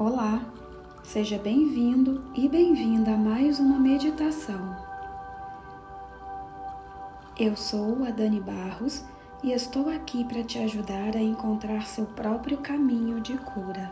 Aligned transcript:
Olá, 0.00 0.40
seja 1.02 1.36
bem-vindo 1.38 2.22
e 2.32 2.48
bem-vinda 2.48 3.14
a 3.14 3.16
mais 3.16 3.58
uma 3.58 3.80
meditação. 3.80 4.76
Eu 7.36 7.56
sou 7.56 8.04
a 8.04 8.10
Dani 8.12 8.38
Barros 8.38 9.04
e 9.42 9.50
estou 9.50 9.90
aqui 9.90 10.22
para 10.22 10.44
te 10.44 10.60
ajudar 10.60 11.16
a 11.16 11.20
encontrar 11.20 11.84
seu 11.88 12.06
próprio 12.06 12.58
caminho 12.58 13.20
de 13.20 13.36
cura. 13.38 13.90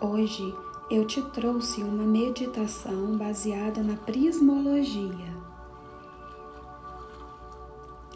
Hoje 0.00 0.52
eu 0.90 1.06
te 1.06 1.22
trouxe 1.30 1.80
uma 1.80 2.02
meditação 2.02 3.16
baseada 3.16 3.84
na 3.84 3.94
prismologia 3.94 5.31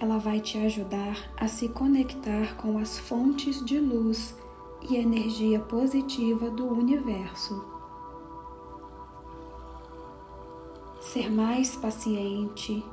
ela 0.00 0.18
vai 0.18 0.40
te 0.40 0.58
ajudar 0.58 1.16
a 1.36 1.48
se 1.48 1.68
conectar 1.68 2.56
com 2.56 2.78
as 2.78 2.98
fontes 2.98 3.64
de 3.64 3.80
luz 3.80 4.36
e 4.88 4.96
energia 4.96 5.58
positiva 5.58 6.50
do 6.50 6.66
universo. 6.66 7.64
Ser 11.00 11.30
mais 11.30 11.76
paciente, 11.76 12.84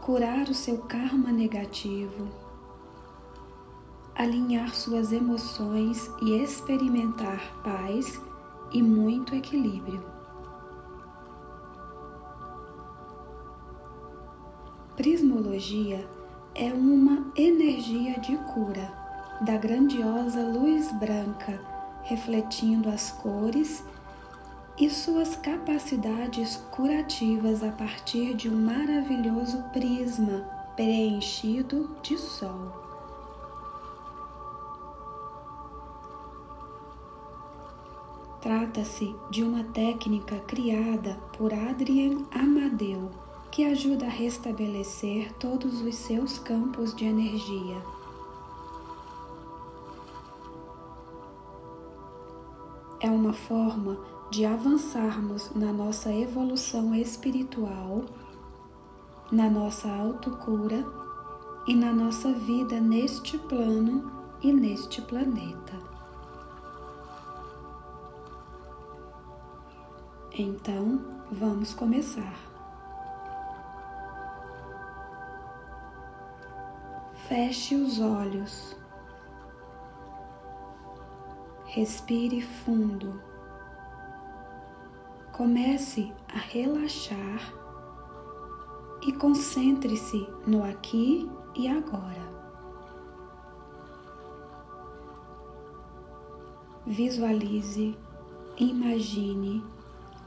curar 0.00 0.48
o 0.48 0.54
seu 0.54 0.78
karma 0.78 1.30
negativo, 1.30 2.28
alinhar 4.14 4.74
suas 4.74 5.12
emoções 5.12 6.10
e 6.22 6.42
experimentar 6.42 7.62
paz 7.62 8.20
e 8.72 8.82
muito 8.82 9.34
equilíbrio. 9.34 10.02
Prismologia 14.96 16.15
é 16.58 16.72
uma 16.72 17.30
energia 17.36 18.18
de 18.18 18.34
cura 18.38 18.90
da 19.42 19.58
grandiosa 19.58 20.40
luz 20.40 20.90
branca, 20.92 21.60
refletindo 22.02 22.88
as 22.88 23.10
cores 23.12 23.84
e 24.78 24.88
suas 24.88 25.36
capacidades 25.36 26.56
curativas 26.70 27.62
a 27.62 27.70
partir 27.72 28.34
de 28.34 28.48
um 28.48 28.56
maravilhoso 28.56 29.62
prisma 29.64 30.46
preenchido 30.74 31.94
de 32.02 32.16
sol. 32.16 32.72
Trata-se 38.40 39.14
de 39.30 39.42
uma 39.42 39.64
técnica 39.64 40.38
criada 40.46 41.18
por 41.36 41.52
Adrien 41.52 42.24
Amadeu 42.30 43.25
que 43.56 43.64
ajuda 43.64 44.04
a 44.04 44.10
restabelecer 44.10 45.32
todos 45.38 45.80
os 45.80 45.94
seus 45.94 46.38
campos 46.38 46.94
de 46.94 47.06
energia. 47.06 47.82
É 53.00 53.08
uma 53.08 53.32
forma 53.32 53.96
de 54.30 54.44
avançarmos 54.44 55.54
na 55.54 55.72
nossa 55.72 56.12
evolução 56.12 56.94
espiritual, 56.94 58.04
na 59.32 59.48
nossa 59.48 59.90
autocura 59.90 60.84
e 61.66 61.74
na 61.74 61.94
nossa 61.94 62.34
vida 62.34 62.78
neste 62.78 63.38
plano 63.38 64.12
e 64.42 64.52
neste 64.52 65.00
planeta. 65.00 65.72
Então, 70.34 71.00
vamos 71.32 71.72
começar. 71.72 72.55
Feche 77.28 77.74
os 77.74 77.98
olhos. 77.98 78.76
Respire 81.64 82.40
fundo. 82.40 83.20
Comece 85.32 86.12
a 86.32 86.38
relaxar 86.38 87.52
e 89.04 89.12
concentre-se 89.12 90.24
no 90.46 90.62
aqui 90.62 91.28
e 91.56 91.66
agora. 91.66 92.22
Visualize, 96.86 97.98
imagine 98.56 99.64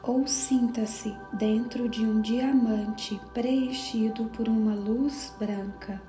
ou 0.04 0.28
sinta-se 0.28 1.16
dentro 1.32 1.88
de 1.88 2.06
um 2.06 2.20
diamante 2.20 3.18
preenchido 3.34 4.26
por 4.26 4.50
uma 4.50 4.76
luz 4.76 5.34
branca. 5.40 6.09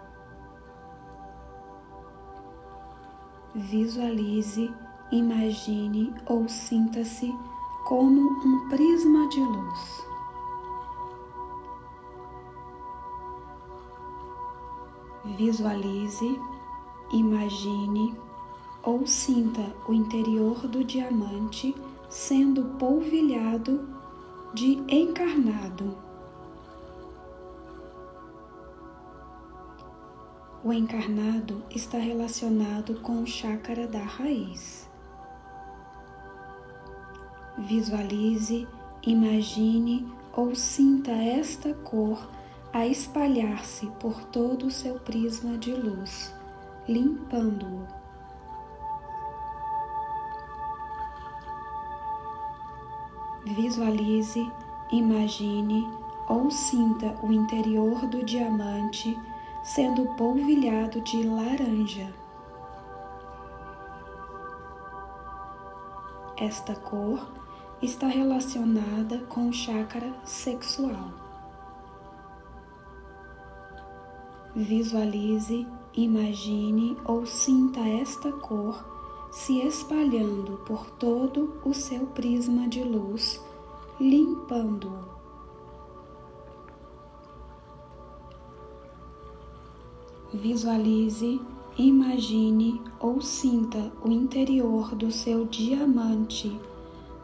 Visualize, 3.54 4.72
imagine 5.10 6.14
ou 6.26 6.48
sinta-se 6.48 7.34
como 7.86 8.20
um 8.20 8.68
prisma 8.68 9.28
de 9.28 9.40
luz. 9.40 10.10
Visualize, 15.36 16.40
imagine 17.12 18.16
ou 18.82 19.06
sinta 19.06 19.74
o 19.86 19.92
interior 19.92 20.66
do 20.68 20.82
diamante 20.84 21.74
sendo 22.08 22.64
polvilhado 22.78 23.88
de 24.54 24.82
encarnado. 24.88 26.09
O 30.62 30.74
encarnado 30.74 31.62
está 31.70 31.96
relacionado 31.96 33.00
com 33.00 33.22
o 33.22 33.26
chácara 33.26 33.88
da 33.88 34.02
raiz. 34.02 34.86
Visualize, 37.56 38.68
imagine 39.02 40.06
ou 40.34 40.54
sinta 40.54 41.12
esta 41.12 41.72
cor 41.72 42.28
a 42.74 42.86
espalhar-se 42.86 43.86
por 43.98 44.22
todo 44.24 44.66
o 44.66 44.70
seu 44.70 45.00
prisma 45.00 45.56
de 45.56 45.72
luz, 45.72 46.34
limpando-o. 46.86 47.86
Visualize, 53.54 54.46
imagine 54.92 55.88
ou 56.28 56.50
sinta 56.50 57.16
o 57.22 57.32
interior 57.32 58.06
do 58.06 58.22
diamante 58.22 59.18
sendo 59.62 60.06
polvilhado 60.16 61.00
de 61.02 61.22
laranja. 61.22 62.12
Esta 66.36 66.74
cor 66.74 67.20
está 67.82 68.06
relacionada 68.06 69.18
com 69.28 69.48
o 69.48 69.52
chácara 69.52 70.14
sexual. 70.24 71.12
Visualize, 74.54 75.66
imagine 75.94 76.96
ou 77.04 77.26
sinta 77.26 77.80
esta 77.80 78.32
cor 78.32 78.84
se 79.30 79.60
espalhando 79.60 80.58
por 80.66 80.90
todo 80.92 81.60
o 81.64 81.72
seu 81.72 82.06
prisma 82.06 82.68
de 82.68 82.82
luz, 82.82 83.40
limpando-o. 84.00 85.19
Visualize, 90.32 91.40
imagine 91.76 92.80
ou 93.00 93.20
sinta 93.20 93.92
o 94.04 94.10
interior 94.10 94.94
do 94.94 95.10
seu 95.10 95.44
diamante 95.44 96.56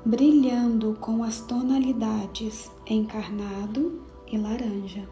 brilhando 0.04 0.96
com 1.00 1.24
as 1.24 1.40
tonalidades 1.40 2.70
encarnado 2.86 4.00
e 4.30 4.38
laranja. 4.38 5.08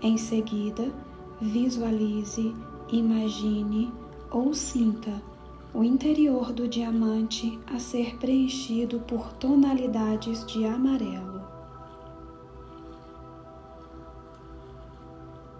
Em 0.00 0.16
seguida, 0.16 0.92
visualize, 1.40 2.54
imagine 2.92 3.92
ou 4.30 4.54
sinta 4.54 5.20
o 5.74 5.82
interior 5.82 6.52
do 6.52 6.68
diamante 6.68 7.58
a 7.66 7.80
ser 7.80 8.16
preenchido 8.16 9.00
por 9.00 9.32
tonalidades 9.34 10.46
de 10.46 10.64
amarelo. 10.64 11.57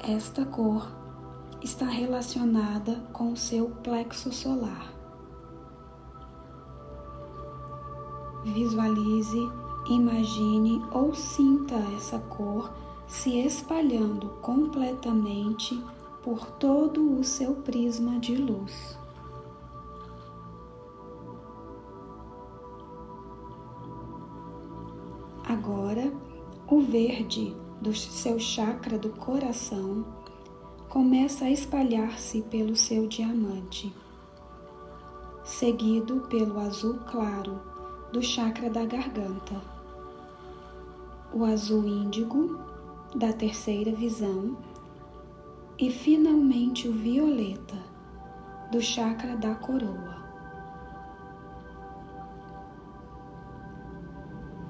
Esta 0.08 0.42
cor 0.46 0.90
está 1.62 1.84
relacionada 1.84 2.94
com 3.12 3.30
o 3.30 3.36
seu 3.36 3.68
plexo 3.84 4.32
solar. 4.32 4.90
Visualize, 8.42 9.38
imagine 9.90 10.82
ou 10.92 11.14
sinta 11.14 11.74
essa 11.94 12.18
cor 12.20 12.72
se 13.06 13.38
espalhando 13.38 14.30
completamente 14.40 15.78
por 16.22 16.52
todo 16.52 17.20
o 17.20 17.22
seu 17.22 17.56
prisma 17.56 18.18
de 18.18 18.34
luz. 18.34 18.98
Agora, 25.46 26.10
o 26.66 26.80
verde 26.80 27.54
do 27.80 27.94
seu 27.94 28.38
chakra 28.38 28.98
do 28.98 29.10
coração 29.10 30.04
começa 30.88 31.44
a 31.44 31.50
espalhar-se 31.50 32.42
pelo 32.42 32.74
seu 32.74 33.06
diamante, 33.06 33.94
seguido 35.44 36.22
pelo 36.28 36.58
azul 36.58 36.98
claro 37.06 37.60
do 38.12 38.22
chakra 38.22 38.68
da 38.68 38.84
garganta, 38.84 39.60
o 41.32 41.44
azul 41.44 41.86
índigo 41.86 42.58
da 43.14 43.32
terceira 43.32 43.92
visão 43.92 44.56
e 45.78 45.90
finalmente 45.90 46.88
o 46.88 46.92
violeta 46.92 47.76
do 48.72 48.80
chakra 48.80 49.36
da 49.36 49.54
coroa. 49.54 50.18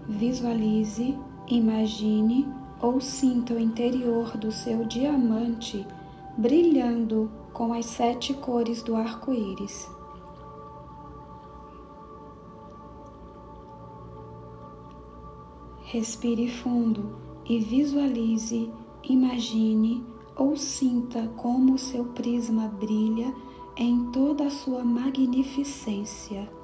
Visualize, 0.07 1.19
imagine 1.49 2.47
ou 2.81 3.01
sinta 3.01 3.55
o 3.55 3.59
interior 3.59 4.37
do 4.37 4.53
seu 4.53 4.85
diamante 4.85 5.87
brilhando 6.37 7.31
com 7.53 7.73
as 7.73 7.87
sete 7.87 8.33
cores 8.33 8.83
do 8.83 8.95
arco-íris. 8.95 9.91
Respire 15.83 16.49
fundo 16.49 17.17
e 17.45 17.59
visualize, 17.59 18.71
imagine 19.03 20.05
ou 20.37 20.57
sinta 20.57 21.27
como 21.37 21.77
seu 21.77 22.05
prisma 22.05 22.69
brilha 22.69 23.35
em 23.77 24.13
toda 24.13 24.47
a 24.47 24.51
sua 24.51 24.85
magnificência. 24.85 26.58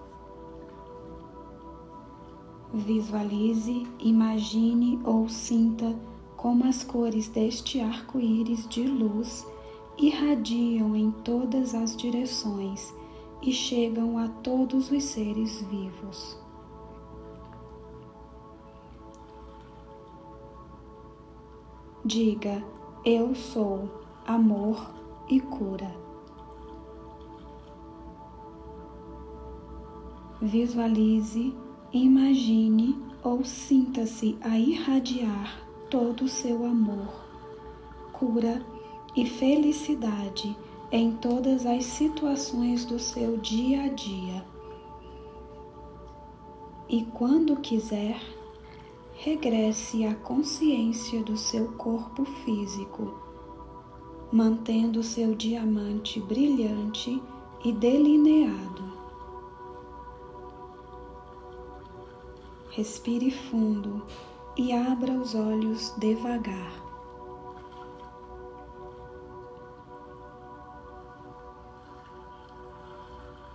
Visualize, 2.75 3.87
imagine 4.01 4.99
ou 5.05 5.29
sinta 5.29 5.97
como 6.37 6.65
as 6.65 6.83
cores 6.83 7.29
deste 7.29 7.81
arco-íris 7.81 8.69
de 8.69 8.83
luz 8.83 9.47
irradiam 9.97 10.97
em 10.97 11.13
todas 11.13 11.73
as 11.73 11.97
direções 11.97 12.93
e 13.41 13.53
chegam 13.53 14.19
a 14.19 14.27
todos 14.27 14.91
os 14.91 15.05
seres 15.05 15.63
vivos. 15.63 16.37
Diga: 22.05 22.61
Eu 23.05 23.37
sou 23.37 23.89
amor 24.27 24.91
e 25.29 25.41
cura. 25.41 25.95
Visualize, 30.43 31.55
imagine 31.95 32.99
ou 33.23 33.45
sinta-se 33.45 34.37
a 34.41 34.59
irradiar 34.59 35.65
todo 35.89 36.25
o 36.25 36.29
seu 36.29 36.67
amor, 36.67 37.25
cura 38.13 38.67
e 39.15 39.25
felicidade 39.25 40.57
em 40.91 41.13
todas 41.13 41.65
as 41.65 41.85
situações 41.85 42.85
do 42.85 42.99
seu 42.99 43.37
dia 43.37 43.85
a 43.85 43.89
dia. 43.89 44.45
E 46.89 47.05
quando 47.05 47.57
quiser, 47.61 48.21
regresse 49.15 50.05
à 50.05 50.17
consciência 50.17 51.23
do 51.23 51.37
seu 51.37 51.69
corpo 51.75 52.25
físico, 52.25 53.15
mantendo 54.33 55.01
seu 55.05 55.33
diamante 55.33 56.19
brilhante 56.19 57.23
e 57.65 57.71
delineado. 57.71 58.94
Respire 62.77 63.31
fundo 63.31 64.05
e 64.57 64.73
abra 64.73 65.13
os 65.13 65.33
olhos 65.33 65.95
devagar. 65.97 66.84